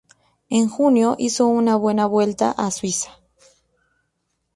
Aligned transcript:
En 0.49 0.67
junio, 0.67 1.13
hizo 1.19 1.45
una 1.45 1.75
buena 1.75 2.07
Vuelta 2.07 2.49
a 2.49 2.71
Suiza. 2.71 3.19